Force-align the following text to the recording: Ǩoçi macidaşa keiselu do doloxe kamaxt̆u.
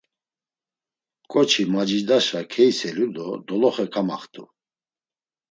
Ǩoçi 1.31 1.63
macidaşa 1.73 2.41
keiselu 2.51 3.07
do 3.15 3.27
doloxe 3.47 3.85
kamaxt̆u. 3.93 4.43